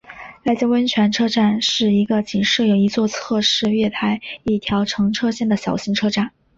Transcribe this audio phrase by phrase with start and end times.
[0.43, 6.31] 濑见温泉车站是一个仅设有一座侧式月台一条乘车线的小型车站。